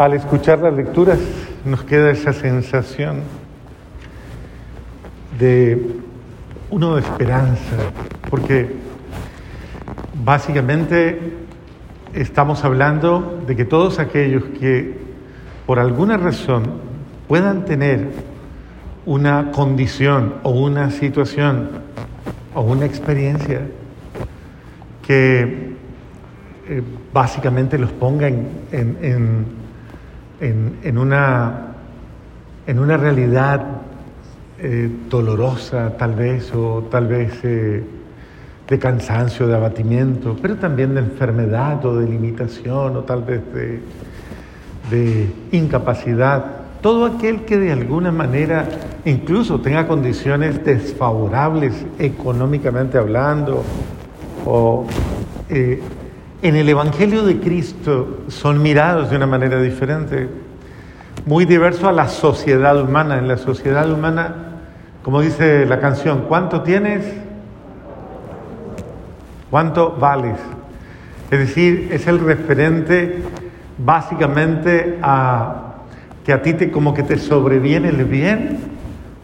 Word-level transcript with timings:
al 0.00 0.14
escuchar 0.14 0.60
las 0.60 0.72
lecturas 0.72 1.18
nos 1.66 1.84
queda 1.84 2.10
esa 2.10 2.32
sensación 2.32 3.20
de 5.38 5.90
uno 6.70 6.94
de 6.94 7.02
esperanza, 7.02 7.76
porque 8.30 8.70
básicamente 10.24 11.20
estamos 12.14 12.64
hablando 12.64 13.42
de 13.46 13.54
que 13.54 13.66
todos 13.66 13.98
aquellos 13.98 14.42
que 14.58 14.96
por 15.66 15.78
alguna 15.78 16.16
razón 16.16 16.62
puedan 17.28 17.66
tener 17.66 18.08
una 19.04 19.50
condición 19.50 20.36
o 20.44 20.50
una 20.52 20.90
situación 20.92 21.68
o 22.54 22.62
una 22.62 22.86
experiencia 22.86 23.66
que 25.06 25.74
eh, 26.68 26.82
básicamente 27.12 27.76
los 27.76 27.90
ponga 27.92 28.28
en 28.28 28.48
en, 28.72 29.60
una, 30.96 31.74
en 32.66 32.78
una 32.78 32.96
realidad 32.96 33.64
eh, 34.58 34.90
dolorosa 35.08 35.96
tal 35.96 36.14
vez 36.14 36.52
o 36.54 36.86
tal 36.90 37.06
vez 37.06 37.32
eh, 37.44 37.82
de 38.68 38.78
cansancio, 38.78 39.46
de 39.46 39.56
abatimiento, 39.56 40.36
pero 40.40 40.56
también 40.56 40.94
de 40.94 41.00
enfermedad 41.00 41.84
o 41.84 41.96
de 41.96 42.06
limitación 42.06 42.96
o 42.96 43.00
tal 43.00 43.22
vez 43.22 43.42
de, 43.52 43.80
de 44.90 45.32
incapacidad. 45.52 46.44
Todo 46.80 47.04
aquel 47.04 47.44
que 47.44 47.58
de 47.58 47.72
alguna 47.72 48.12
manera 48.12 48.66
incluso 49.04 49.60
tenga 49.60 49.86
condiciones 49.86 50.64
desfavorables 50.64 51.84
económicamente 51.98 52.96
hablando 52.96 53.62
o 54.46 54.86
eh, 55.48 55.82
en 56.42 56.56
el 56.56 56.68
Evangelio 56.68 57.22
de 57.24 57.38
Cristo 57.38 58.20
son 58.28 58.62
mirados 58.62 59.10
de 59.10 59.16
una 59.16 59.26
manera 59.26 59.60
diferente, 59.60 60.28
muy 61.26 61.44
diverso 61.44 61.88
a 61.88 61.92
la 61.92 62.08
sociedad 62.08 62.80
humana. 62.80 63.18
En 63.18 63.28
la 63.28 63.36
sociedad 63.36 63.90
humana, 63.90 64.34
como 65.02 65.20
dice 65.20 65.66
la 65.66 65.80
canción, 65.80 66.24
¿cuánto 66.28 66.62
tienes? 66.62 67.04
¿Cuánto 69.50 69.90
vales? 69.92 70.36
Es 71.30 71.38
decir, 71.38 71.90
es 71.92 72.06
el 72.06 72.20
referente 72.20 73.22
básicamente 73.76 74.98
a 75.02 75.74
que 76.24 76.32
a 76.32 76.42
ti 76.42 76.54
te, 76.54 76.70
como 76.70 76.94
que 76.94 77.02
te 77.02 77.18
sobreviene 77.18 77.90
el 77.90 78.04
bien 78.04 78.58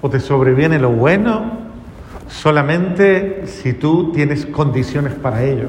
o 0.02 0.10
te 0.10 0.20
sobreviene 0.20 0.78
lo 0.78 0.90
bueno 0.90 1.64
solamente 2.28 3.46
si 3.46 3.72
tú 3.72 4.12
tienes 4.12 4.46
condiciones 4.46 5.14
para 5.14 5.44
ello 5.44 5.68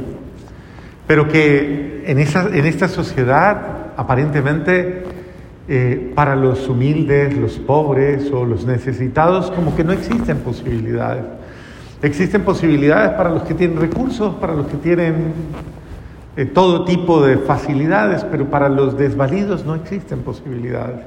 pero 1.07 1.27
que 1.29 2.03
en, 2.05 2.19
esa, 2.19 2.47
en 2.47 2.65
esta 2.65 2.87
sociedad 2.87 3.93
aparentemente 3.95 5.03
eh, 5.69 6.11
para 6.13 6.35
los 6.35 6.69
humildes, 6.69 7.35
los 7.35 7.57
pobres 7.59 8.31
o 8.31 8.45
los 8.45 8.65
necesitados 8.65 9.51
como 9.51 9.75
que 9.75 9.83
no 9.83 9.93
existen 9.93 10.37
posibilidades. 10.37 11.23
Existen 12.01 12.43
posibilidades 12.43 13.11
para 13.11 13.31
los 13.31 13.43
que 13.43 13.53
tienen 13.53 13.79
recursos, 13.79 14.35
para 14.35 14.53
los 14.53 14.67
que 14.67 14.77
tienen 14.77 15.33
eh, 16.35 16.45
todo 16.45 16.85
tipo 16.85 17.25
de 17.25 17.37
facilidades, 17.37 18.23
pero 18.23 18.45
para 18.45 18.69
los 18.69 18.97
desvalidos 18.97 19.65
no 19.65 19.75
existen 19.75 20.19
posibilidades. 20.19 20.99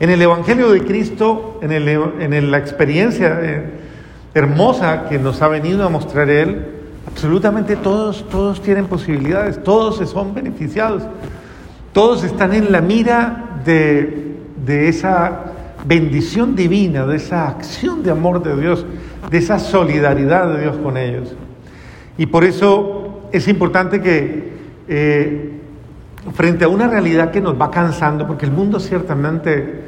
En 0.00 0.10
el 0.10 0.20
Evangelio 0.22 0.70
de 0.72 0.82
Cristo, 0.82 1.58
en, 1.62 1.70
el, 1.70 1.88
en 1.88 2.50
la 2.50 2.58
experiencia 2.58 3.38
eh, 3.42 3.64
hermosa 4.34 5.08
que 5.08 5.18
nos 5.18 5.40
ha 5.42 5.48
venido 5.48 5.84
a 5.84 5.88
mostrar 5.88 6.30
Él, 6.30 6.66
Absolutamente 7.06 7.76
todos, 7.76 8.28
todos 8.28 8.60
tienen 8.60 8.86
posibilidades, 8.86 9.62
todos 9.62 10.08
son 10.08 10.34
beneficiados, 10.34 11.02
todos 11.92 12.24
están 12.24 12.54
en 12.54 12.72
la 12.72 12.80
mira 12.80 13.60
de, 13.64 14.36
de 14.64 14.88
esa 14.88 15.44
bendición 15.86 16.56
divina, 16.56 17.06
de 17.06 17.16
esa 17.16 17.48
acción 17.48 18.02
de 18.02 18.10
amor 18.10 18.42
de 18.42 18.60
Dios, 18.60 18.86
de 19.30 19.38
esa 19.38 19.58
solidaridad 19.58 20.52
de 20.54 20.62
Dios 20.62 20.76
con 20.78 20.96
ellos. 20.96 21.34
Y 22.16 22.26
por 22.26 22.44
eso 22.44 23.20
es 23.32 23.48
importante 23.48 24.00
que 24.00 24.54
eh, 24.88 25.50
frente 26.32 26.64
a 26.64 26.68
una 26.68 26.88
realidad 26.88 27.30
que 27.30 27.40
nos 27.40 27.60
va 27.60 27.70
cansando, 27.70 28.26
porque 28.26 28.46
el 28.46 28.52
mundo 28.52 28.80
ciertamente 28.80 29.82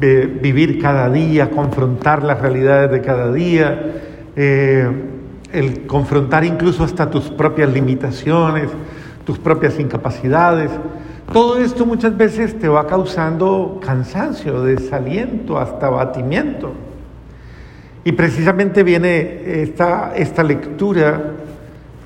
eh, 0.00 0.38
vivir 0.40 0.80
cada 0.80 1.10
día, 1.10 1.50
confrontar 1.50 2.22
las 2.22 2.40
realidades 2.40 2.90
de 2.90 3.00
cada 3.02 3.32
día, 3.32 3.92
eh, 4.36 4.90
el 5.52 5.86
confrontar 5.86 6.44
incluso 6.44 6.84
hasta 6.84 7.10
tus 7.10 7.30
propias 7.30 7.70
limitaciones, 7.72 8.68
tus 9.24 9.38
propias 9.38 9.78
incapacidades. 9.78 10.70
Todo 11.32 11.58
esto 11.58 11.86
muchas 11.86 12.16
veces 12.16 12.58
te 12.58 12.68
va 12.68 12.86
causando 12.86 13.80
cansancio, 13.84 14.62
desaliento, 14.62 15.58
hasta 15.58 15.86
abatimiento. 15.86 16.72
Y 18.04 18.12
precisamente 18.12 18.82
viene 18.82 19.62
esta, 19.62 20.12
esta 20.16 20.42
lectura 20.42 21.20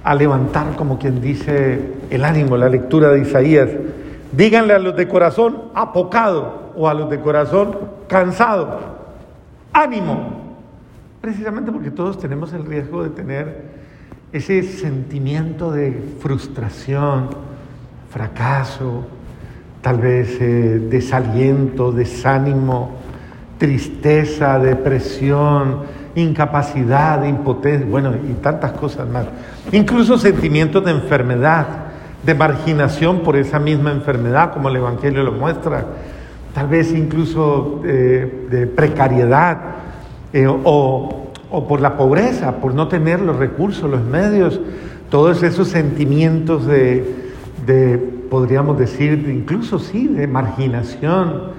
a 0.04 0.14
levantar, 0.14 0.76
como 0.76 0.98
quien 0.98 1.20
dice, 1.20 1.80
el 2.10 2.24
ánimo, 2.24 2.56
la 2.56 2.68
lectura 2.68 3.08
de 3.08 3.20
Isaías. 3.22 3.70
Díganle 4.32 4.74
a 4.74 4.78
los 4.78 4.94
de 4.94 5.08
corazón 5.08 5.70
apocado 5.74 6.72
o 6.76 6.88
a 6.88 6.94
los 6.94 7.08
de 7.08 7.18
corazón 7.20 7.76
cansado, 8.06 8.78
ánimo, 9.72 10.35
precisamente 11.26 11.72
porque 11.72 11.90
todos 11.90 12.20
tenemos 12.20 12.52
el 12.52 12.64
riesgo 12.64 13.02
de 13.02 13.10
tener 13.10 13.62
ese 14.32 14.62
sentimiento 14.62 15.72
de 15.72 16.00
frustración, 16.20 17.30
fracaso, 18.10 19.04
tal 19.82 19.98
vez 19.98 20.38
eh, 20.40 20.80
desaliento, 20.88 21.90
desánimo, 21.90 22.92
tristeza, 23.58 24.60
depresión, 24.60 25.80
incapacidad, 26.14 27.24
impotencia, 27.24 27.88
bueno, 27.90 28.12
y 28.14 28.34
tantas 28.34 28.70
cosas 28.70 29.08
más. 29.08 29.26
Incluso 29.72 30.18
sentimientos 30.18 30.84
de 30.84 30.92
enfermedad, 30.92 31.66
de 32.22 32.34
marginación 32.36 33.24
por 33.24 33.34
esa 33.34 33.58
misma 33.58 33.90
enfermedad, 33.90 34.52
como 34.52 34.68
el 34.68 34.76
Evangelio 34.76 35.24
lo 35.24 35.32
muestra, 35.32 35.86
tal 36.54 36.68
vez 36.68 36.92
incluso 36.92 37.82
eh, 37.84 38.46
de 38.48 38.68
precariedad, 38.68 39.85
eh, 40.36 40.46
o, 40.46 41.30
por 41.66 41.80
la 41.80 41.96
pobreza, 41.96 42.56
por 42.56 42.74
no 42.74 42.88
tener 42.88 43.20
los 43.20 43.36
recursos, 43.36 43.90
los 43.90 44.04
medios, 44.04 44.60
todos 45.08 45.42
esos 45.42 45.68
sentimientos 45.68 46.66
de, 46.66 47.32
de 47.64 47.96
podríamos 47.96 48.78
decir, 48.78 49.26
incluso 49.34 49.78
sí, 49.78 50.06
de 50.08 50.26
marginación, 50.26 51.52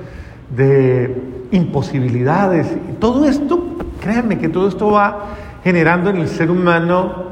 de 0.55 1.19
imposibilidades. 1.49 2.67
Todo 2.99 3.25
esto, 3.25 3.77
créanme 3.99 4.37
que 4.37 4.47
todo 4.47 4.67
esto 4.67 4.91
va 4.91 5.25
generando 5.63 6.11
en 6.11 6.17
el 6.17 6.27
ser 6.27 6.51
humano 6.51 7.29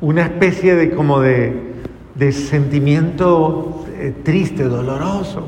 una 0.00 0.22
especie 0.22 0.74
de 0.74 0.90
como 0.90 1.20
de, 1.20 1.74
de 2.16 2.32
sentimiento 2.32 3.84
eh, 3.94 4.12
triste, 4.24 4.64
doloroso. 4.64 5.46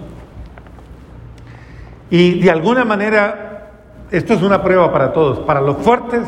Y 2.08 2.38
de 2.38 2.52
alguna 2.52 2.84
manera 2.84 3.43
esto 4.10 4.34
es 4.34 4.42
una 4.42 4.62
prueba 4.62 4.92
para 4.92 5.12
todos, 5.12 5.40
para 5.40 5.60
los 5.60 5.76
fuertes, 5.78 6.22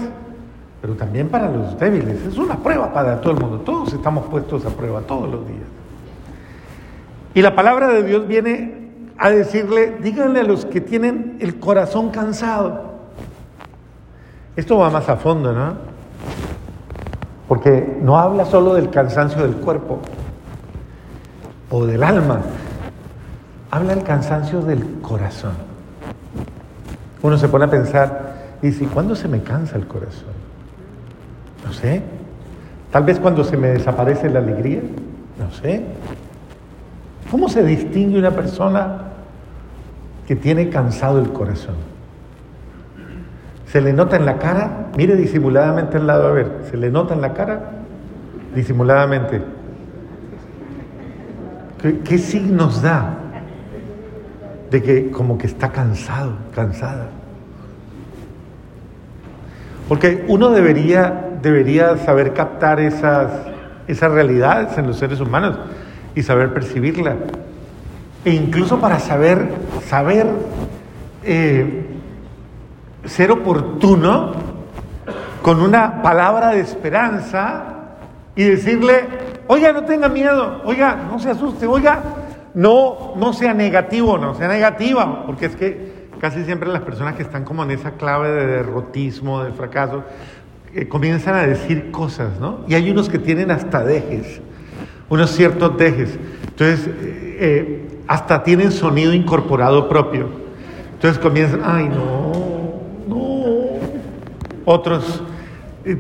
pero 0.81 0.95
también 0.95 1.29
para 1.29 1.51
los 1.51 1.79
débiles. 1.79 2.23
Es 2.27 2.39
una 2.39 2.57
prueba 2.57 2.93
para 2.93 3.21
todo 3.21 3.33
el 3.33 3.41
mundo. 3.41 3.61
Todos 3.61 3.93
estamos 3.93 4.27
puestos 4.27 4.65
a 4.65 4.71
prueba 4.71 5.01
todos 5.03 5.31
los 5.31 5.47
días. 5.47 5.67
Y 7.35 7.43
la 7.43 7.55
palabra 7.55 7.89
de 7.89 8.03
Dios 8.03 8.27
viene 8.27 8.87
a 9.19 9.31
decirle, 9.31 9.99
díganle 10.03 10.41
a 10.41 10.45
los 10.45 10.65
que 10.65 10.81
tienen 10.81 11.37
el 11.41 11.59
corazón 11.59 12.11
cansado. 12.11 12.97
Esto 14.57 14.79
va 14.79 14.91
más 14.91 15.09
a 15.09 15.17
fondo, 15.17 15.53
¿no? 15.53 15.75
Porque 17.47 17.99
no 18.01 18.19
habla 18.19 18.45
solo 18.47 18.75
del 18.75 18.91
cansancio 18.91 19.43
del 19.43 19.57
cuerpo 19.57 20.01
o 21.71 21.85
del 21.85 22.03
alma, 22.03 22.41
habla 23.71 23.95
del 23.95 24.05
cansancio 24.05 24.63
del 24.63 25.01
corazón. 25.03 25.76
Uno 27.27 27.37
se 27.39 27.49
pone 27.49 27.65
a 27.65 27.69
pensar, 27.69 28.35
y 28.63 28.69
dice, 28.69 28.87
¿cuándo 28.87 29.17
se 29.17 29.27
me 29.27 29.41
cansa 29.41 29.77
el 29.77 29.89
corazón? 29.89 30.31
No 31.67 31.73
sé. 31.73 32.01
Tal 32.93 33.03
vez 33.03 33.19
cuando 33.19 33.43
se 33.43 33.57
me 33.57 33.67
desaparece 33.67 34.31
la 34.31 34.39
alegría. 34.39 34.81
No 35.37 35.51
sé. 35.51 35.85
¿Cómo 37.29 37.49
se 37.49 37.65
distingue 37.65 38.17
una 38.17 38.31
persona 38.31 38.99
que 40.29 40.37
tiene 40.37 40.69
cansado 40.69 41.19
el 41.19 41.33
corazón? 41.33 41.75
Se 43.67 43.81
le 43.81 43.93
nota 43.93 44.15
en 44.15 44.25
la 44.25 44.39
cara, 44.39 44.91
mire 44.97 45.17
disimuladamente 45.17 45.97
al 45.97 46.07
lado, 46.07 46.29
a 46.29 46.31
ver, 46.31 46.61
se 46.71 46.77
le 46.77 46.91
nota 46.91 47.15
en 47.15 47.23
la 47.23 47.33
cara 47.33 47.73
disimuladamente. 48.55 49.43
¿Qué, 51.83 51.99
qué 51.99 52.19
signos 52.19 52.83
da? 52.83 53.19
De 54.71 54.83
que 54.83 55.11
como 55.11 55.39
que 55.39 55.47
está 55.47 55.71
cansado, 55.71 56.37
cansada. 56.55 57.09
Porque 59.89 60.25
uno 60.29 60.51
debería, 60.51 61.31
debería 61.43 61.97
saber 61.99 62.33
captar 62.33 62.81
esas, 62.81 63.31
esas 63.87 64.11
realidades 64.11 64.77
en 64.79 64.87
los 64.87 64.99
seres 64.99 65.21
humanos 65.21 65.59
y 66.15 66.23
saber 66.23 66.53
percibirla. 66.53 67.17
e 68.25 68.33
incluso 68.33 68.81
para 68.81 68.99
saber, 68.99 69.49
saber 69.87 70.27
eh, 71.23 71.87
ser 73.05 73.31
oportuno 73.31 74.33
con 75.43 75.61
una 75.61 76.03
palabra 76.03 76.51
de 76.51 76.61
esperanza 76.61 77.63
y 78.35 78.43
decirle, 78.43 79.05
oiga, 79.47 79.73
no 79.73 79.85
tenga 79.85 80.09
miedo, 80.09 80.61
oiga, 80.65 80.97
no 81.09 81.21
se 81.21 81.31
asuste, 81.31 81.67
oiga, 81.67 82.03
no, 82.57 83.13
no 83.17 83.35
sea 83.35 83.53
negativo, 83.53 84.17
no 84.17 84.35
sea 84.35 84.49
negativa, 84.49 85.27
porque 85.27 85.45
es 85.45 85.57
que 85.57 86.07
casi 86.19 86.43
siempre 86.45 86.71
las 86.71 86.81
personas 86.81 87.15
que 87.15 87.23
están 87.23 87.45
como 87.45 87.63
en 87.63 87.71
esa 87.71 87.93
clave 87.93 88.31
de 88.31 88.47
derrotismo, 88.47 89.45
de 89.45 89.53
fracaso, 89.53 90.05
eh, 90.75 90.89
comienzan 90.89 91.35
a 91.35 91.47
decir 91.47 91.91
cosas, 91.91 92.41
¿no? 92.41 92.61
Y 92.67 92.75
hay 92.75 92.91
unos 92.91 93.11
que 93.11 93.19
tienen 93.19 93.51
hasta 93.51 93.85
dejes, 93.85 94.41
unos 95.11 95.33
ciertos 95.33 95.77
dejes. 95.77 96.19
Entonces, 96.49 96.87
eh, 96.87 97.37
eh, 97.41 97.89
hasta 98.07 98.43
tienen 98.43 98.73
sonido 98.73 99.13
incorporado 99.13 99.87
propio. 99.87 100.31
Entonces 100.95 101.19
comienzan, 101.19 101.61
ay, 101.63 101.91
no, 101.91 102.33
no. 103.07 103.55
Otros 104.65 105.23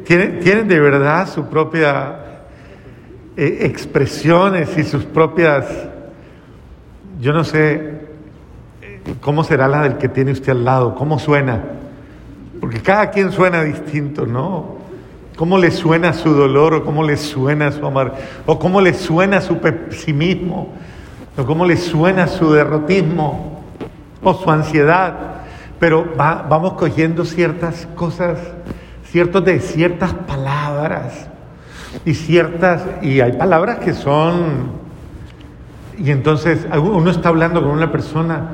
tienen, 0.05 0.41
tienen 0.41 0.69
de 0.69 0.81
verdad 0.81 1.29
su 1.29 1.44
propia 1.44 2.23
expresiones 3.37 4.79
y 4.79 4.82
sus 4.82 5.05
propias, 5.05 5.67
yo 7.20 7.32
no 7.32 7.44
sé, 7.44 8.06
¿Cómo 9.20 9.44
será 9.44 9.68
la 9.68 9.82
del 9.82 9.98
que 9.98 10.08
tiene 10.08 10.32
usted 10.32 10.50
al 10.50 10.64
lado? 10.64 10.94
¿Cómo 10.94 11.18
suena? 11.18 11.62
Porque 12.60 12.80
cada 12.80 13.10
quien 13.10 13.30
suena 13.30 13.62
distinto, 13.62 14.26
¿no? 14.26 14.76
¿Cómo 15.36 15.58
le 15.58 15.70
suena 15.70 16.12
su 16.12 16.32
dolor 16.32 16.74
o 16.74 16.84
cómo 16.84 17.04
le 17.04 17.16
suena 17.16 17.70
su 17.70 17.86
amor? 17.86 18.14
¿O 18.46 18.58
cómo 18.58 18.80
le 18.80 18.94
suena 18.94 19.40
su 19.40 19.58
pesimismo? 19.58 20.72
¿O 21.36 21.44
cómo 21.44 21.64
le 21.66 21.76
suena 21.76 22.26
su 22.26 22.52
derrotismo? 22.52 23.62
¿O 24.22 24.34
su 24.34 24.50
ansiedad? 24.50 25.14
Pero 25.78 26.06
vamos 26.16 26.72
cogiendo 26.72 27.24
ciertas 27.24 27.86
cosas, 27.94 28.38
ciertos 29.04 29.44
de 29.44 29.60
ciertas 29.60 30.14
palabras 30.14 31.28
y 32.04 32.14
ciertas, 32.14 32.82
y 33.02 33.20
hay 33.20 33.32
palabras 33.32 33.78
que 33.78 33.92
son, 33.92 34.70
y 35.98 36.10
entonces 36.10 36.66
uno 36.75 37.10
está 37.10 37.31
hablando 37.31 37.62
con 37.62 37.70
una 37.70 37.90
persona 37.90 38.50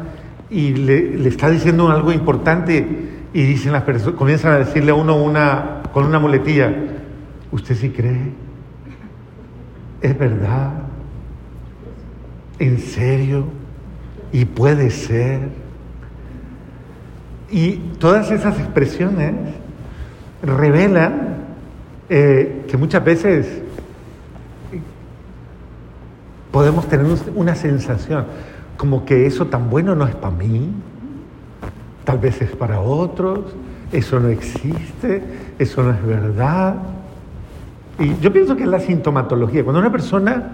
y 0.51 0.75
le, 0.75 1.27
está 1.27 1.51
diciendo 1.51 1.91
algo 1.91 2.13
importante 2.13 2.87
y 3.33 3.43
dicen 3.43 3.73
las 3.73 3.83
personas, 3.83 4.17
comienzan 4.17 4.53
a 4.53 4.59
decirle 4.59 4.93
a 4.93 4.95
uno 4.95 5.17
una, 5.17 5.83
con 5.93 6.05
una 6.05 6.19
muletilla, 6.19 6.73
¿usted 7.51 7.75
sí 7.75 7.91
cree? 7.91 8.33
¿Es 10.03 10.19
verdad? 10.19 10.73
¿En 12.59 12.79
serio? 12.79 13.47
¿Y 14.33 14.45
puede 14.45 14.91
ser? 14.91 15.49
Y 17.51 17.73
todas 17.99 18.31
esas 18.31 18.59
expresiones 18.59 19.35
revelan 20.43 21.37
eh, 22.09 22.65
que 22.69 22.77
muchas 22.77 23.05
veces 23.05 23.62
podemos 26.53 26.87
tener 26.87 27.07
una 27.35 27.57
sensación 27.57 28.27
como 28.77 29.05
que 29.05 29.27
eso 29.27 29.47
tan 29.47 29.71
bueno 29.71 29.95
no 29.95 30.07
es 30.07 30.15
para 30.15 30.35
mí, 30.35 30.71
tal 32.05 32.19
vez 32.19 32.41
es 32.43 32.51
para 32.55 32.81
otros, 32.81 33.41
eso 33.91 34.21
no 34.21 34.29
existe, 34.29 35.23
eso 35.59 35.83
no 35.83 35.91
es 35.91 36.05
verdad. 36.05 36.75
Y 37.99 38.17
yo 38.21 38.33
pienso 38.33 38.57
que 38.57 38.63
es 38.63 38.69
la 38.69 38.81
sintomatología. 38.81 39.65
Cuando 39.65 39.81
una 39.81 39.93
persona 39.93 40.51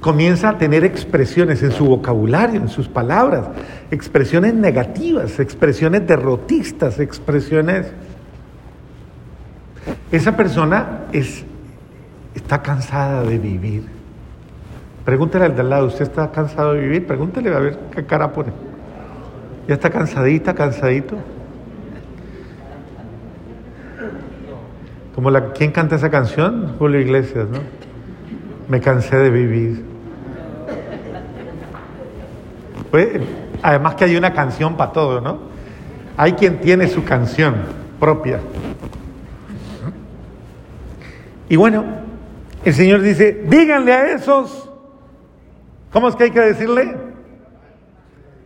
comienza 0.00 0.50
a 0.50 0.58
tener 0.58 0.84
expresiones 0.84 1.62
en 1.62 1.72
su 1.72 1.84
vocabulario, 1.84 2.60
en 2.60 2.68
sus 2.68 2.88
palabras, 2.88 3.48
expresiones 3.90 4.54
negativas, 4.54 5.38
expresiones 5.40 6.06
derrotistas, 6.06 6.98
expresiones... 7.00 7.92
Esa 10.12 10.36
persona 10.36 11.06
es, 11.12 11.44
está 12.34 12.62
cansada 12.62 13.24
de 13.24 13.38
vivir. 13.38 13.97
Pregúntele 15.08 15.46
al 15.46 15.54
de 15.54 15.62
al 15.62 15.70
lado, 15.70 15.86
¿usted 15.86 16.02
está 16.02 16.30
cansado 16.30 16.74
de 16.74 16.82
vivir? 16.82 17.06
Pregúntele 17.06 17.48
a 17.54 17.58
ver 17.60 17.78
qué 17.94 18.04
cara 18.04 18.30
pone. 18.30 18.52
¿Ya 19.66 19.72
está 19.72 19.88
cansadita, 19.88 20.54
cansadito? 20.54 21.16
Como 25.14 25.30
la, 25.30 25.54
¿Quién 25.54 25.72
canta 25.72 25.96
esa 25.96 26.10
canción? 26.10 26.74
Julio 26.78 27.00
Iglesias, 27.00 27.48
¿no? 27.48 27.60
Me 28.68 28.82
cansé 28.82 29.16
de 29.16 29.30
vivir. 29.30 29.82
Pues, 32.90 33.08
además 33.62 33.94
que 33.94 34.04
hay 34.04 34.14
una 34.14 34.34
canción 34.34 34.76
para 34.76 34.92
todo, 34.92 35.22
¿no? 35.22 35.38
Hay 36.18 36.34
quien 36.34 36.60
tiene 36.60 36.86
su 36.86 37.02
canción 37.04 37.54
propia. 37.98 38.40
Y 41.48 41.56
bueno, 41.56 41.82
el 42.62 42.74
Señor 42.74 43.00
dice, 43.00 43.46
díganle 43.48 43.94
a 43.94 44.12
esos 44.12 44.67
¿Cómo 45.92 46.08
es 46.08 46.16
que 46.16 46.24
hay 46.24 46.30
que 46.30 46.40
decirle? 46.40 46.96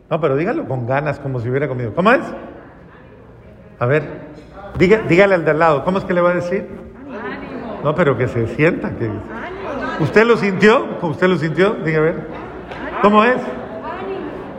No, 0.09 0.21
pero 0.21 0.37
dígalo 0.37 0.67
con 0.67 0.87
ganas, 0.87 1.19
como 1.19 1.41
si 1.41 1.49
hubiera 1.49 1.67
comido. 1.67 1.95
¿Cómo 1.95 2.13
es? 2.13 2.21
A 3.79 3.87
ver, 3.87 4.03
dígale 4.79 5.35
al 5.35 5.45
de 5.45 5.51
al 5.51 5.59
lado. 5.59 5.85
¿Cómo 5.85 5.99
es 5.99 6.05
que 6.05 6.13
le 6.13 6.21
va 6.21 6.31
a 6.31 6.35
decir? 6.35 6.69
No, 7.83 7.95
pero 7.95 8.17
que 8.17 8.29
se 8.29 8.47
sienta. 8.49 8.91
Que... 8.91 9.11
¿Usted 10.01 10.25
lo 10.25 10.37
sintió? 10.37 10.99
¿Usted 11.01 11.29
lo 11.29 11.37
sintió? 11.37 11.75
Diga 11.75 11.99
a 11.99 12.03
ver. 12.03 12.27
¿Cómo 13.01 13.25
es? 13.25 13.41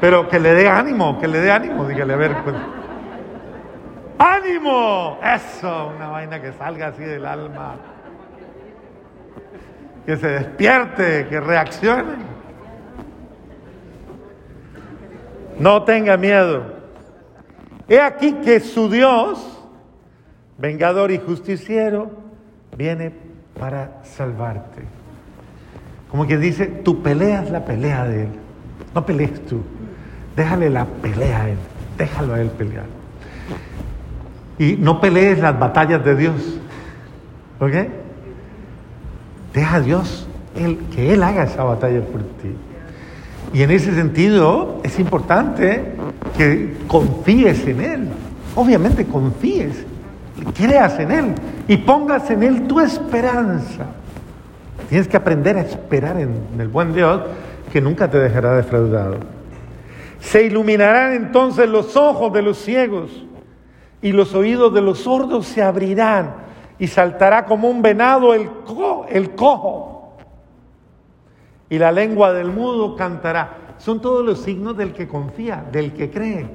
Pero 0.01 0.27
que 0.27 0.39
le 0.39 0.53
dé 0.53 0.67
ánimo, 0.67 1.19
que 1.19 1.27
le 1.27 1.39
dé 1.39 1.51
ánimo. 1.51 1.85
Dígale 1.85 2.13
a 2.13 2.17
ver. 2.17 2.35
Pues. 2.43 2.55
¡Ánimo! 4.17 5.19
Eso, 5.23 5.91
una 5.95 6.09
vaina 6.09 6.41
que 6.41 6.51
salga 6.53 6.87
así 6.87 7.03
del 7.03 7.25
alma. 7.25 7.75
Que 10.05 10.17
se 10.17 10.27
despierte, 10.27 11.27
que 11.29 11.39
reaccione. 11.39 12.32
No 15.59 15.83
tenga 15.83 16.17
miedo. 16.17 16.63
He 17.87 17.99
aquí 17.99 18.33
que 18.43 18.59
su 18.59 18.89
Dios, 18.89 19.39
vengador 20.57 21.11
y 21.11 21.19
justiciero, 21.19 22.11
viene 22.77 23.11
para 23.59 24.01
salvarte. 24.03 24.81
Como 26.09 26.27
que 26.27 26.37
dice, 26.37 26.67
tú 26.67 27.01
peleas 27.01 27.49
la 27.49 27.65
pelea 27.65 28.05
de 28.05 28.23
Él. 28.23 28.29
No 28.93 29.05
pelees 29.05 29.45
tú. 29.45 29.61
Déjale 30.35 30.69
la 30.69 30.85
pelea 30.85 31.43
a 31.43 31.49
Él. 31.49 31.57
Déjalo 31.97 32.33
a 32.33 32.41
Él 32.41 32.49
pelear. 32.49 32.85
Y 34.59 34.73
no 34.77 35.01
pelees 35.01 35.39
las 35.39 35.57
batallas 35.59 36.03
de 36.05 36.15
Dios. 36.15 36.59
¿Ok? 37.59 37.73
Deja 39.53 39.75
a 39.75 39.81
Dios 39.81 40.27
él, 40.55 40.79
que 40.93 41.13
Él 41.13 41.23
haga 41.23 41.43
esa 41.43 41.63
batalla 41.63 42.01
por 42.01 42.21
ti. 42.21 42.55
Y 43.53 43.61
en 43.61 43.69
ese 43.69 43.93
sentido 43.93 44.79
es 44.83 44.99
importante 44.99 45.93
que 46.35 46.75
confíes 46.87 47.65
en 47.67 47.81
Él. 47.81 48.07
Obviamente 48.55 49.05
confíes, 49.05 49.85
creas 50.55 50.99
en 50.99 51.11
Él 51.11 51.25
y 51.67 51.77
pongas 51.77 52.31
en 52.31 52.41
Él 52.41 52.67
tu 52.67 52.79
esperanza. 52.79 53.85
Tienes 54.89 55.07
que 55.07 55.17
aprender 55.17 55.57
a 55.57 55.61
esperar 55.61 56.19
en, 56.19 56.35
el 56.59 56.67
buen 56.67 56.93
Dios 56.93 57.21
que 57.71 57.79
nunca 57.79 58.09
te 58.09 58.17
dejará 58.17 58.55
defraudado. 58.55 59.17
Se 60.19 60.43
iluminarán 60.43 61.13
entonces 61.13 61.69
los 61.69 61.95
ojos 61.95 62.33
de 62.33 62.41
los 62.41 62.57
ciegos 62.57 63.23
y 64.01 64.13
los 64.13 64.33
oídos 64.33 64.73
de 64.73 64.81
los 64.81 64.99
sordos 64.99 65.45
se 65.45 65.61
abrirán 65.61 66.35
y 66.79 66.87
saltará 66.87 67.45
como 67.45 67.69
un 67.69 67.83
venado 67.83 68.33
el, 68.33 68.49
el 69.09 69.31
cojo 69.35 69.92
y 71.73 71.79
la 71.79 71.91
lengua 71.91 72.33
del 72.33 72.51
mudo 72.51 72.95
cantará. 72.95 73.73
Son 73.79 73.99
todos 73.99 74.23
los 74.23 74.43
signos 74.43 74.77
del 74.77 74.93
que 74.93 75.07
confía, 75.07 75.65
del 75.71 75.91
que 75.91 76.11
cree. 76.11 76.45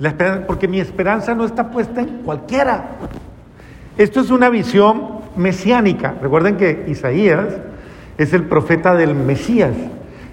La 0.00 0.08
esperanza, 0.08 0.44
porque 0.44 0.66
mi 0.66 0.80
esperanza 0.80 1.36
no 1.36 1.44
está 1.44 1.70
puesta 1.70 2.00
en 2.00 2.22
cualquiera. 2.24 2.96
Esto 3.96 4.18
es 4.18 4.30
una 4.30 4.48
visión 4.48 5.20
mesiánica. 5.36 6.16
Recuerden 6.20 6.56
que 6.56 6.84
Isaías 6.88 7.46
es 8.18 8.32
el 8.32 8.42
profeta 8.42 8.96
del 8.96 9.14
Mesías. 9.14 9.70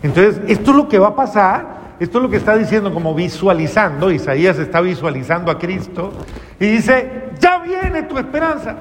Entonces, 0.02 0.42
esto 0.48 0.72
es 0.72 0.78
lo 0.78 0.90
que 0.90 0.98
va 0.98 1.10
a 1.10 1.16
pasar, 1.16 1.68
esto 2.00 2.18
es 2.18 2.24
lo 2.24 2.30
que 2.32 2.38
está 2.38 2.58
diciendo 2.58 2.92
como 2.92 3.14
visualizando, 3.14 4.10
Isaías 4.10 4.58
está 4.58 4.82
visualizando 4.82 5.52
a 5.52 5.60
Cristo 5.60 6.12
y 6.60 6.66
dice, 6.66 7.30
ya 7.40 7.60
viene 7.60 8.02
tu 8.02 8.18
esperanza, 8.18 8.78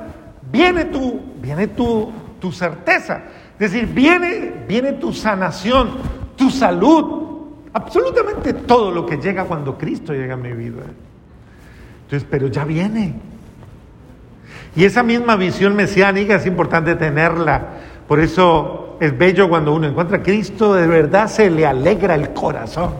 viene 0.50 0.86
tu, 0.86 1.20
viene 1.42 1.66
tu, 1.66 2.10
tu 2.40 2.50
certeza. 2.50 3.20
Es 3.60 3.70
decir, 3.70 3.86
viene, 3.86 4.51
viene 4.72 4.92
tu 4.94 5.12
sanación, 5.12 5.90
tu 6.34 6.48
salud, 6.48 7.04
absolutamente 7.74 8.54
todo 8.54 8.90
lo 8.90 9.04
que 9.04 9.18
llega 9.18 9.44
cuando 9.44 9.76
Cristo 9.76 10.14
llega 10.14 10.32
a 10.32 10.38
mi 10.38 10.52
vida. 10.52 10.84
Entonces, 12.04 12.26
pero 12.30 12.46
ya 12.46 12.64
viene. 12.64 13.14
Y 14.74 14.84
esa 14.84 15.02
misma 15.02 15.36
visión 15.36 15.76
mesiánica 15.76 16.36
es 16.36 16.46
importante 16.46 16.94
tenerla. 16.94 17.66
Por 18.08 18.18
eso 18.18 18.96
es 18.98 19.16
bello 19.16 19.46
cuando 19.50 19.74
uno 19.74 19.86
encuentra 19.86 20.18
a 20.18 20.22
Cristo, 20.22 20.72
de 20.72 20.86
verdad 20.86 21.28
se 21.28 21.50
le 21.50 21.66
alegra 21.66 22.14
el 22.14 22.30
corazón. 22.30 22.94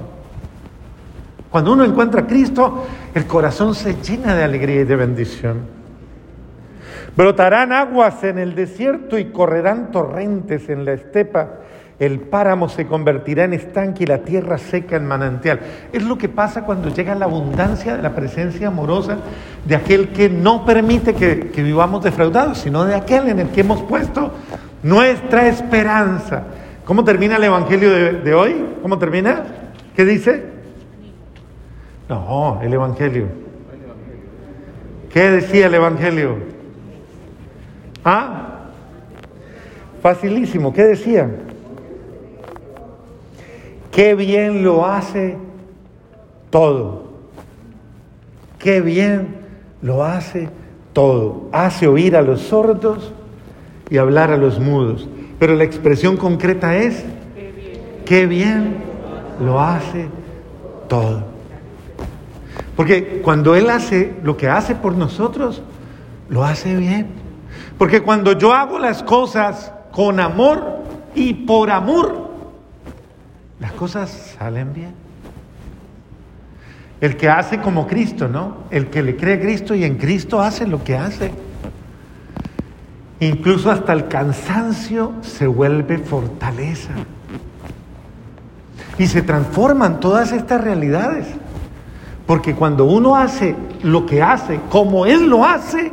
Cuando 1.48 1.72
uno 1.72 1.84
encuentra 1.84 2.20
a 2.20 2.26
Cristo, 2.26 2.84
el 3.14 3.26
corazón 3.26 3.74
se 3.74 3.94
llena 3.94 4.34
de 4.34 4.44
alegría 4.44 4.82
y 4.82 4.84
de 4.84 4.96
bendición. 4.96 5.81
Brotarán 7.16 7.72
aguas 7.72 8.24
en 8.24 8.38
el 8.38 8.54
desierto 8.54 9.18
y 9.18 9.26
correrán 9.26 9.90
torrentes 9.90 10.68
en 10.68 10.84
la 10.84 10.92
estepa. 10.94 11.58
El 11.98 12.20
páramo 12.20 12.68
se 12.68 12.86
convertirá 12.86 13.44
en 13.44 13.52
estanque 13.52 14.04
y 14.04 14.06
la 14.06 14.18
tierra 14.18 14.56
seca 14.58 14.96
en 14.96 15.06
manantial. 15.06 15.60
Es 15.92 16.02
lo 16.02 16.16
que 16.16 16.28
pasa 16.28 16.64
cuando 16.64 16.88
llega 16.88 17.14
la 17.14 17.26
abundancia 17.26 17.96
de 17.96 18.02
la 18.02 18.14
presencia 18.14 18.68
amorosa 18.68 19.18
de 19.64 19.76
aquel 19.76 20.08
que 20.08 20.28
no 20.28 20.64
permite 20.64 21.14
que, 21.14 21.62
vivamos 21.62 22.02
defraudados, 22.02 22.58
sino 22.58 22.84
de 22.84 22.94
aquel 22.94 23.28
en 23.28 23.40
el 23.40 23.50
que 23.50 23.60
hemos 23.60 23.82
puesto 23.82 24.32
nuestra 24.82 25.46
esperanza. 25.48 26.44
¿Cómo 26.86 27.04
termina 27.04 27.36
el 27.36 27.44
Evangelio 27.44 27.90
de, 27.90 28.34
hoy? 28.34 28.64
¿Cómo 28.80 28.98
termina? 28.98 29.44
¿Qué 29.94 30.04
dice? 30.04 30.44
No, 32.08 32.58
el 32.62 32.72
Evangelio. 32.72 33.26
¿Qué 35.12 35.30
decía 35.30 35.66
el 35.66 35.74
Evangelio? 35.74 36.51
¿Ah? 38.04 38.58
Facilísimo, 40.02 40.72
¿qué 40.72 40.82
decía? 40.82 41.30
Qué 43.92 44.14
bien 44.14 44.64
lo 44.64 44.86
hace 44.86 45.36
todo. 46.50 47.04
Qué 48.58 48.80
bien 48.80 49.36
lo 49.80 50.04
hace 50.04 50.48
todo. 50.92 51.48
Hace 51.52 51.86
oír 51.86 52.16
a 52.16 52.22
los 52.22 52.40
sordos 52.40 53.12
y 53.90 53.98
hablar 53.98 54.30
a 54.30 54.36
los 54.36 54.58
mudos. 54.58 55.08
Pero 55.38 55.54
la 55.54 55.64
expresión 55.64 56.16
concreta 56.16 56.76
es, 56.76 57.04
qué 58.04 58.26
bien 58.26 58.76
lo 59.40 59.60
hace 59.60 60.06
todo. 60.88 61.24
Porque 62.76 63.20
cuando 63.22 63.54
Él 63.54 63.68
hace 63.70 64.14
lo 64.24 64.36
que 64.36 64.48
hace 64.48 64.74
por 64.74 64.96
nosotros, 64.96 65.62
lo 66.28 66.44
hace 66.44 66.76
bien. 66.76 67.21
Porque 67.78 68.02
cuando 68.02 68.32
yo 68.32 68.52
hago 68.52 68.78
las 68.78 69.02
cosas 69.02 69.72
con 69.90 70.20
amor 70.20 70.82
y 71.14 71.34
por 71.34 71.70
amor, 71.70 72.30
las 73.60 73.72
cosas 73.72 74.36
salen 74.38 74.72
bien. 74.72 74.94
El 77.00 77.16
que 77.16 77.28
hace 77.28 77.58
como 77.58 77.86
Cristo, 77.86 78.28
¿no? 78.28 78.58
El 78.70 78.88
que 78.88 79.02
le 79.02 79.16
cree 79.16 79.34
a 79.34 79.40
Cristo 79.40 79.74
y 79.74 79.84
en 79.84 79.96
Cristo 79.96 80.40
hace 80.40 80.66
lo 80.66 80.84
que 80.84 80.96
hace. 80.96 81.32
Incluso 83.18 83.70
hasta 83.70 83.92
el 83.92 84.08
cansancio 84.08 85.12
se 85.20 85.46
vuelve 85.46 85.98
fortaleza. 85.98 86.92
Y 88.98 89.06
se 89.06 89.22
transforman 89.22 90.00
todas 90.00 90.32
estas 90.32 90.60
realidades. 90.60 91.26
Porque 92.26 92.54
cuando 92.54 92.84
uno 92.84 93.16
hace 93.16 93.56
lo 93.82 94.06
que 94.06 94.22
hace, 94.22 94.60
como 94.70 95.06
Él 95.06 95.28
lo 95.28 95.44
hace, 95.44 95.92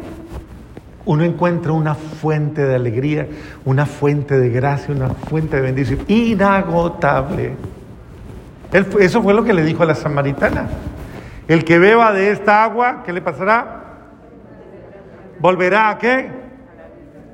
uno 1.09 1.23
encuentra 1.23 1.71
una 1.71 1.95
fuente 1.95 2.63
de 2.63 2.75
alegría, 2.75 3.27
una 3.65 3.87
fuente 3.87 4.37
de 4.37 4.49
gracia, 4.49 4.93
una 4.93 5.09
fuente 5.09 5.55
de 5.55 5.63
bendición 5.63 6.01
inagotable. 6.07 7.55
eso 8.99 9.23
fue 9.23 9.33
lo 9.33 9.43
que 9.43 9.53
le 9.53 9.63
dijo 9.63 9.81
a 9.81 9.87
la 9.87 9.95
samaritana. 9.95 10.67
El 11.47 11.65
que 11.65 11.79
beba 11.79 12.13
de 12.13 12.29
esta 12.29 12.63
agua, 12.63 13.01
¿qué 13.03 13.11
le 13.11 13.21
pasará? 13.21 13.85
¿Volverá 15.39 15.89
a 15.89 15.97
qué? 15.97 16.29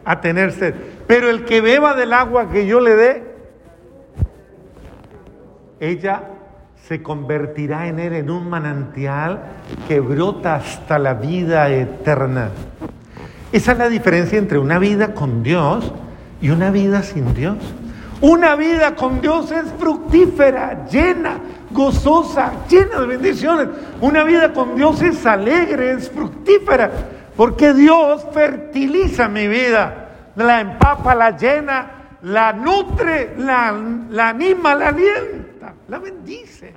a 0.06 0.22
tener 0.22 0.54
sed. 0.54 0.74
Pero 1.06 1.30
el 1.30 1.44
que 1.44 1.60
beba 1.60 1.96
del 1.96 2.14
agua 2.14 2.50
que 2.50 2.66
yo 2.66 2.80
le 2.80 2.96
dé, 2.96 3.24
ella 5.82 6.24
se 6.88 7.04
convertirá 7.04 7.88
en 7.88 8.00
él 8.00 8.14
en 8.14 8.30
un 8.30 8.50
manantial 8.50 9.42
que 9.90 10.00
brota 10.00 10.56
hasta 10.56 10.98
la 10.98 11.16
vida 11.16 11.70
eterna. 11.70 12.52
Esa 13.52 13.72
es 13.74 13.78
la 13.78 13.90
diferencia 13.90 14.38
entre 14.38 14.58
una 14.58 14.80
vida 14.80 15.14
con 15.14 15.44
Dios 15.44 15.92
y 16.42 16.50
una 16.50 16.72
vida 16.72 17.04
sin 17.04 17.34
Dios. 17.34 17.58
Una 18.22 18.56
vida 18.56 18.96
con 18.96 19.22
Dios 19.22 19.52
es 19.52 19.72
fructífera, 19.78 20.86
llena, 20.88 21.38
gozosa, 21.72 22.54
llena 22.70 23.02
de 23.02 23.08
bendiciones. 23.08 23.68
Una 24.02 24.24
vida 24.24 24.54
con 24.54 24.76
Dios 24.76 25.02
es 25.02 25.26
alegre, 25.26 25.92
es 25.92 26.10
fructífera. 26.10 26.92
Porque 27.36 27.74
Dios 27.74 28.26
fertiliza 28.34 29.28
mi 29.28 29.48
vida, 29.48 30.32
la 30.36 30.62
empapa, 30.62 31.14
la 31.14 31.38
llena, 31.38 31.92
la 32.22 32.54
nutre, 32.54 33.36
la, 33.38 33.70
anima, 34.30 34.74
la 34.74 34.88
alienta, 34.88 35.74
la 35.88 36.00
bendice. 36.00 36.74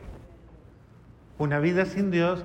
Una 1.39 1.61
vida 1.61 1.87
sin 1.87 2.11
Dios 2.11 2.45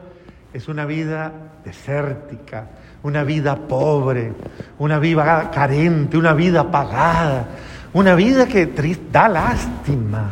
es 0.54 0.68
una 0.68 0.86
vida 0.86 1.32
desértica, 1.66 2.68
una 3.04 3.24
vida 3.24 3.56
pobre, 3.56 4.34
una 4.80 4.98
vida 4.98 5.52
carente, 5.52 6.18
una 6.18 6.34
vida 6.34 6.62
apagada, 6.62 7.48
una 7.92 8.16
vida 8.16 8.48
que 8.48 8.66
da 9.12 9.28
lástima. 9.28 10.30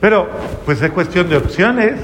Pero, 0.00 0.28
pues 0.64 0.80
es 0.82 0.90
cuestión 0.90 1.28
de 1.28 1.38
opciones. 1.38 1.98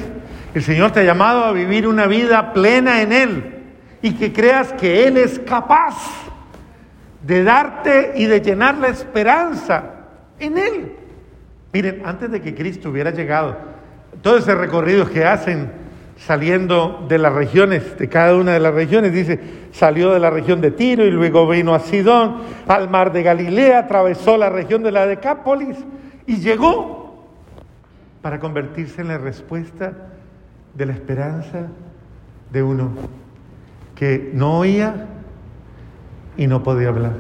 El 0.54 0.62
Señor 0.62 0.90
te 0.90 1.00
ha 1.00 1.04
llamado 1.04 1.44
a 1.44 1.52
vivir 1.52 1.86
una 1.86 2.06
vida 2.06 2.52
plena 2.52 3.02
en 3.02 3.12
Él 3.12 3.54
y 4.00 4.14
que 4.14 4.32
creas 4.32 4.72
que 4.72 5.06
Él 5.06 5.18
es 5.18 5.38
capaz 5.38 5.96
de 7.22 7.44
darte 7.44 8.12
y 8.16 8.26
de 8.26 8.40
llenar 8.40 8.76
la 8.78 8.88
esperanza 8.88 9.84
en 10.38 10.58
Él. 10.58 10.92
Miren, 11.72 12.02
antes 12.04 12.30
de 12.30 12.40
que 12.40 12.54
Cristo 12.54 12.90
hubiera 12.90 13.10
llegado, 13.10 13.56
todo 14.22 14.38
ese 14.38 14.54
recorrido 14.54 15.08
que 15.08 15.24
hacen 15.24 15.81
saliendo 16.16 17.04
de 17.08 17.18
las 17.18 17.32
regiones, 17.32 17.98
de 17.98 18.08
cada 18.08 18.36
una 18.36 18.52
de 18.52 18.60
las 18.60 18.74
regiones, 18.74 19.12
dice, 19.12 19.40
salió 19.72 20.12
de 20.12 20.20
la 20.20 20.30
región 20.30 20.60
de 20.60 20.70
Tiro 20.70 21.04
y 21.04 21.10
luego 21.10 21.48
vino 21.48 21.74
a 21.74 21.80
Sidón, 21.80 22.42
al 22.68 22.88
mar 22.88 23.12
de 23.12 23.22
Galilea, 23.22 23.80
atravesó 23.80 24.36
la 24.36 24.50
región 24.50 24.82
de 24.82 24.92
la 24.92 25.06
Decápolis 25.06 25.78
y 26.26 26.36
llegó 26.36 27.26
para 28.20 28.38
convertirse 28.38 29.00
en 29.00 29.08
la 29.08 29.18
respuesta 29.18 29.92
de 30.74 30.86
la 30.86 30.92
esperanza 30.92 31.66
de 32.50 32.62
uno 32.62 32.90
que 33.96 34.30
no 34.32 34.58
oía 34.58 35.06
y 36.36 36.46
no 36.46 36.62
podía 36.62 36.88
hablar. 36.88 37.14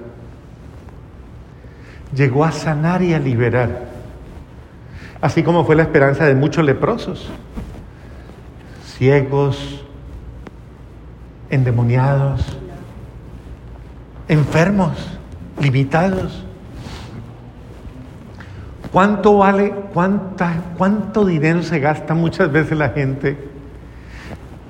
Llegó 2.14 2.44
a 2.44 2.52
sanar 2.52 3.02
y 3.02 3.14
a 3.14 3.18
liberar, 3.18 3.86
así 5.20 5.42
como 5.42 5.64
fue 5.64 5.76
la 5.76 5.82
esperanza 5.82 6.24
de 6.26 6.34
muchos 6.34 6.64
leprosos, 6.64 7.30
ciegos, 9.02 9.84
endemoniados, 11.50 12.56
enfermos, 14.28 15.18
limitados. 15.60 16.44
¿Cuánto 18.92 19.38
vale, 19.38 19.74
cuánta, 19.92 20.52
cuánto 20.78 21.24
dinero 21.24 21.64
se 21.64 21.80
gasta 21.80 22.14
muchas 22.14 22.52
veces 22.52 22.78
la 22.78 22.90
gente 22.90 23.36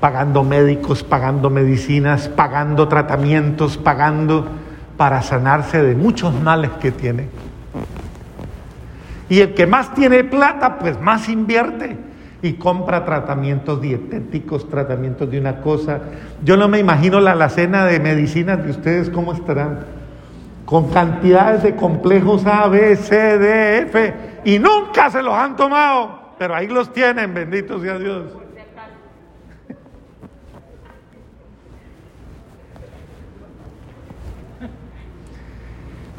pagando 0.01 0.43
médicos, 0.43 1.03
pagando 1.03 1.51
medicinas, 1.51 2.31
pagando 2.31 2.89
tratamientos, 2.89 3.77
pagando 3.77 4.49
para 4.97 5.21
sanarse 5.21 5.83
de 5.83 5.95
muchos 5.95 6.33
males 6.41 6.71
que 6.81 6.91
tiene. 6.91 7.29
Y 9.29 9.41
el 9.41 9.53
que 9.53 9.67
más 9.67 9.93
tiene 9.93 10.25
plata, 10.25 10.79
pues 10.79 10.99
más 10.99 11.29
invierte 11.29 12.12
y 12.43 12.55
compra 12.55 13.05
tratamientos 13.05 13.81
dietéticos, 13.81 14.69
tratamientos 14.69 15.31
de 15.31 15.39
una 15.39 15.61
cosa. 15.61 16.01
Yo 16.43 16.57
no 16.57 16.67
me 16.67 16.81
imagino 16.81 17.21
la 17.21 17.33
alacena 17.33 17.87
de 17.87 18.01
medicinas 18.01 18.63
de 18.65 18.73
ustedes 18.73 19.09
cómo 19.11 19.33
estarán, 19.33 19.87
con 20.65 20.91
cantidades 20.91 21.63
de 21.63 21.77
complejos 21.77 22.45
A, 22.45 22.67
B, 22.67 22.97
C, 22.97 23.39
D, 23.39 23.79
F, 23.79 24.15
y 24.45 24.59
nunca 24.59 25.09
se 25.09 25.23
los 25.23 25.33
han 25.33 25.55
tomado, 25.55 26.35
pero 26.37 26.57
ahí 26.57 26.67
los 26.67 26.93
tienen, 26.93 27.33
benditos 27.33 27.81
sea 27.81 27.99
Dios. 27.99 28.25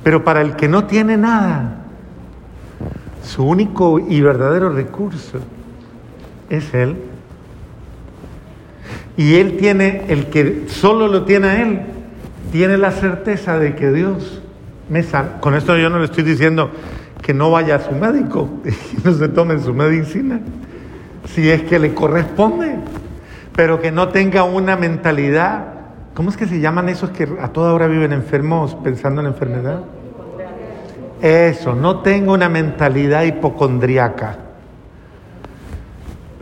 Pero 0.03 0.24
para 0.24 0.42
el 0.42 0.56
que 0.56 0.68
no 0.68 0.86
tiene 0.86 1.18
nada, 1.18 1.80
su 3.24 3.46
único 3.46 4.00
y 4.00 4.22
verdadero 4.22 4.70
recurso 4.70 5.39
es 6.57 6.74
Él. 6.74 6.98
Y 9.17 9.36
Él 9.36 9.57
tiene, 9.57 10.05
el 10.07 10.27
que 10.27 10.65
solo 10.67 11.07
lo 11.07 11.24
tiene 11.24 11.48
a 11.48 11.62
Él, 11.62 11.81
tiene 12.51 12.77
la 12.77 12.91
certeza 12.91 13.60
de 13.60 13.75
que 13.75 13.91
Dios 13.91 14.41
me 14.89 15.03
sana. 15.03 15.39
Con 15.39 15.55
esto 15.55 15.77
yo 15.77 15.89
no 15.89 16.00
le 16.00 16.05
estoy 16.05 16.24
diciendo 16.24 16.72
que 17.22 17.33
no 17.33 17.51
vaya 17.51 17.75
a 17.75 17.79
su 17.79 17.91
médico 17.91 18.50
y 18.65 19.05
no 19.05 19.13
se 19.13 19.27
tome 19.29 19.60
su 19.60 19.74
medicina, 19.74 20.39
si 21.33 21.50
es 21.50 21.63
que 21.63 21.79
le 21.79 21.93
corresponde, 21.93 22.75
pero 23.55 23.81
que 23.81 23.91
no 23.91 24.10
tenga 24.10 24.43
una 24.43 24.75
mentalidad 24.75 25.74
¿Cómo 26.13 26.29
es 26.29 26.38
que 26.38 26.45
se 26.45 26.60
llaman 26.60 26.89
esos 26.89 27.10
que 27.10 27.27
a 27.41 27.48
toda 27.48 27.74
hora 27.74 27.88
viven 27.88 28.13
enfermos 28.13 28.75
pensando 28.75 29.22
en 29.22 29.27
enfermedad? 29.27 29.81
Eso, 31.22 31.74
no 31.74 32.01
tengo 32.01 32.33
una 32.33 32.50
mentalidad 32.50 33.24
hipocondriaca. 33.24 34.38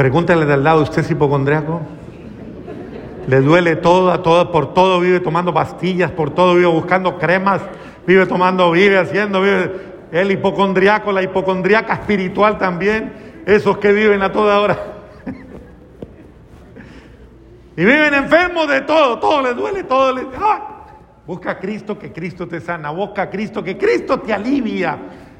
Pregúntale 0.01 0.47
de 0.47 0.53
al 0.53 0.63
lado, 0.63 0.81
¿usted 0.81 1.03
es 1.03 1.11
hipocondriaco? 1.11 1.79
Le 3.27 3.39
duele 3.41 3.75
todo, 3.75 4.19
todo, 4.21 4.51
por 4.51 4.73
todo 4.73 4.99
vive 4.99 5.19
tomando 5.19 5.53
pastillas, 5.53 6.09
por 6.09 6.31
todo 6.31 6.55
vive 6.55 6.65
buscando 6.65 7.19
cremas, 7.19 7.61
vive 8.07 8.25
tomando, 8.25 8.71
vive 8.71 8.97
haciendo, 8.97 9.43
vive 9.43 9.73
el 10.11 10.31
hipocondriaco, 10.31 11.11
la 11.11 11.21
hipocondriaca 11.21 11.93
espiritual 11.93 12.57
también, 12.57 13.43
esos 13.45 13.77
que 13.77 13.91
viven 13.91 14.23
a 14.23 14.31
toda 14.31 14.59
hora. 14.59 14.79
y 17.77 17.85
viven 17.85 18.15
enfermos 18.15 18.67
de 18.69 18.81
todo, 18.81 19.19
todo 19.19 19.43
les 19.43 19.55
duele, 19.55 19.83
todo 19.83 20.15
les... 20.15 20.25
¡Ah! 20.35 20.87
Busca 21.27 21.51
a 21.51 21.59
Cristo 21.59 21.99
que 21.99 22.11
Cristo 22.11 22.47
te 22.47 22.59
sana, 22.59 22.89
busca 22.89 23.21
a 23.21 23.29
Cristo 23.29 23.63
que 23.63 23.77
Cristo 23.77 24.19
te 24.19 24.33
alivia, 24.33 24.97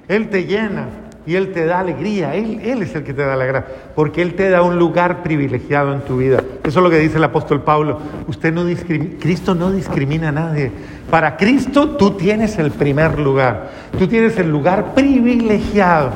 Él 0.08 0.30
te 0.30 0.46
llena 0.46 0.88
y 1.26 1.36
Él 1.36 1.52
te 1.52 1.66
da 1.66 1.80
alegría, 1.80 2.34
Él, 2.36 2.82
es 2.82 2.96
el 2.96 3.04
que 3.04 3.14
te 3.14 3.24
da 3.24 3.36
la 3.36 3.46
gracia, 3.46 3.74
porque 3.96 4.22
Él 4.22 4.34
te 4.34 4.50
da 4.50 4.64
un 4.64 4.80
lugar 4.80 5.22
privilegiado 5.22 5.94
en 5.94 6.02
tu 6.02 6.18
vida. 6.18 6.44
Eso 6.64 6.80
es 6.80 6.84
lo 6.84 6.90
que 6.90 6.98
dice 6.98 7.18
el 7.18 7.24
apóstol 7.24 7.62
Pablo. 7.62 8.00
Usted 8.28 8.52
no 8.52 8.66
Cristo 9.20 9.54
no 9.54 9.72
discrimina 9.72 10.30
a 10.30 10.32
nadie. 10.32 10.72
Para 11.10 11.38
Cristo 11.38 11.92
tú 11.92 12.12
tienes 12.12 12.58
el 12.58 12.72
primer 12.72 13.20
lugar, 13.20 13.70
tú 14.00 14.08
tienes 14.08 14.38
el 14.38 14.50
lugar 14.50 14.94
privilegiado 14.96 16.12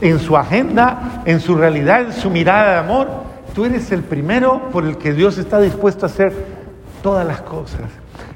en 0.00 0.18
su 0.18 0.36
agenda, 0.36 1.22
en 1.26 1.40
su 1.40 1.54
realidad, 1.54 2.02
en 2.02 2.12
su 2.12 2.30
mirada 2.30 2.72
de 2.72 2.78
amor. 2.78 3.08
Tú 3.54 3.64
eres 3.64 3.92
el 3.92 4.02
primero 4.02 4.70
por 4.72 4.84
el 4.84 4.96
que 4.96 5.12
Dios 5.12 5.38
está 5.38 5.60
dispuesto 5.60 6.06
a 6.06 6.08
hacer 6.08 6.32
todas 7.02 7.26
las 7.26 7.40
cosas. 7.42 7.82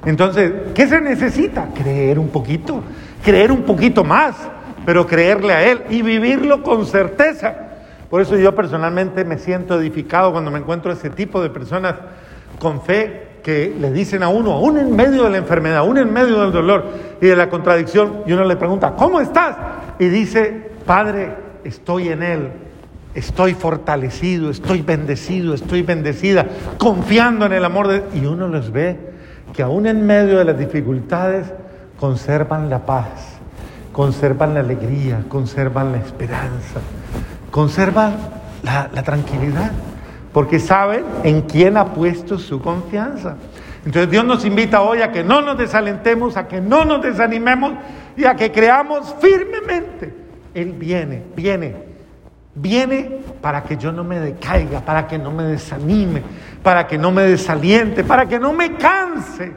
Entonces, 0.04 0.52
¿qué 0.75 0.87
se 0.87 1.00
necesita? 1.00 1.68
Creer 1.75 2.18
un 2.18 2.28
poquito, 2.28 2.83
creer 3.25 3.50
un 3.50 3.62
poquito 3.62 4.04
más 4.04 4.35
pero 4.85 5.07
creerle 5.07 5.53
a 5.53 5.71
Él 5.71 5.83
y 5.91 6.03
vivirlo 6.03 6.62
con 6.62 6.87
certeza. 6.87 7.55
Por 8.11 8.21
eso 8.21 8.37
yo 8.37 8.55
personalmente 8.55 9.25
me 9.25 9.38
siento 9.38 9.81
edificado 9.81 10.33
cuando 10.33 10.50
me 10.50 10.59
encuentro 10.59 10.93
ese 10.93 11.11
tipo 11.11 11.43
de 11.43 11.50
personas 11.50 11.95
con 12.59 12.83
fe 12.83 13.35
que 13.43 13.75
le 13.79 13.93
dicen 13.93 14.23
a 14.23 14.29
uno, 14.29 14.53
aún 14.53 14.79
en 14.79 14.95
medio 14.95 15.25
de 15.25 15.31
la 15.31 15.37
enfermedad, 15.37 15.79
aún 15.79 15.99
en 15.99 16.12
medio 16.12 16.41
del 16.41 16.53
dolor 16.53 16.85
y 17.21 17.26
de 17.26 17.37
la 17.37 17.50
contradicción, 17.50 18.23
y 18.26 18.33
uno 18.33 18.45
le 18.45 18.57
pregunta, 18.57 18.95
¿cómo 18.97 19.21
estás? 19.21 19.57
Y 19.99 20.07
dice, 20.07 20.71
Padre, 20.87 21.35
estoy 21.62 22.09
en 22.09 22.23
Él, 22.23 22.49
estoy 23.14 23.55
fortalecido, 23.55 24.50
estoy 24.50 24.81
bendecido, 24.81 25.53
estoy 25.53 25.83
bendecida, 25.83 26.47
confiando 26.79 27.45
en 27.47 27.53
el 27.53 27.64
amor 27.64 27.88
de... 27.88 28.03
Y 28.14 28.25
uno 28.25 28.49
los 28.49 28.73
ve 28.73 28.99
que 29.53 29.62
aún 29.62 29.87
en 29.87 30.07
medio 30.07 30.38
de 30.38 30.45
las 30.45 30.59
dificultades 30.59 31.53
conservan 31.99 32.71
la 32.71 32.87
paz 32.87 33.34
conservan 33.95 34.55
la 34.55 34.61
alegría, 34.61 35.23
conservan 35.29 35.93
la 35.93 35.99
esperanza, 35.99 36.81
conservan 37.53 38.17
la, 38.65 38.89
tranquilidad, 39.05 39.71
porque 40.33 40.59
saben 40.59 41.05
en 41.23 41.43
quién 41.43 41.77
ha 41.77 41.95
puesto 41.95 42.37
su 42.37 42.61
confianza. 42.61 43.37
Entonces 43.87 44.11
Dios 44.11 44.25
nos 44.25 44.45
invita 44.45 44.83
hoy 44.83 45.01
a 45.01 45.13
que 45.13 45.23
no 45.23 45.43
nos 45.43 45.57
desalentemos, 45.57 46.37
a 46.37 46.49
que 46.49 46.61
no 46.61 46.85
nos 46.85 47.03
desanimemos 47.03 47.75
y 48.17 48.25
a 48.25 48.35
que 48.35 48.51
creamos 48.51 49.15
firmemente. 49.21 50.13
Él 50.55 50.73
viene, 50.73 51.23
viene, 51.37 51.77
viene 52.53 53.21
para 53.41 53.63
que 53.63 53.77
yo 53.77 53.93
no 53.93 54.03
me 54.03 54.19
decaiga, 54.19 54.81
para 54.81 55.07
que 55.07 55.19
no 55.19 55.31
me 55.31 55.45
desanime, 55.45 56.21
para 56.65 56.89
que 56.89 56.99
no 56.99 57.13
me 57.13 57.23
desaliente, 57.23 58.03
para 58.03 58.27
que 58.27 58.41
no 58.41 58.53
me 58.53 58.75
canse. 58.75 59.53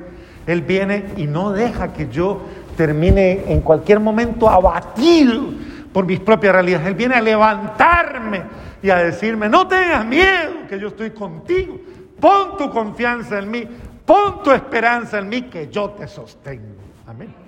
Él 0.46 0.62
viene 0.62 1.06
y 1.18 1.26
no 1.26 1.52
deja 1.52 1.92
que 1.92 2.08
yo 2.08 2.42
termine 2.78 3.44
en 3.48 3.60
cualquier 3.62 4.00
momento 4.00 4.48
abatido 4.48 5.44
por 5.92 6.06
mis 6.06 6.20
propias 6.20 6.54
realidades. 6.54 6.88
Él 6.88 6.94
viene 6.94 7.16
a 7.16 7.22
levantarme 7.22 8.44
y 8.82 8.90
a 8.90 8.98
decirme, 8.98 9.50
no 9.50 9.68
tengas 9.68 10.06
miedo, 10.06 10.68
que 10.70 10.80
yo 10.80 10.90
estoy 10.90 11.10
contigo. 11.10 11.78
Pon 12.20 12.56
tu 12.58 12.70
confianza 12.70 13.40
en 13.40 13.52
mí, 13.52 13.68
pon 14.06 14.44
tu 14.44 14.52
esperanza 14.52 15.20
en 15.20 15.28
mí, 15.28 15.42
que 15.44 15.68
yo 15.70 15.90
te 15.90 16.08
sostengo. 16.08 16.76
Amén. 17.08 17.47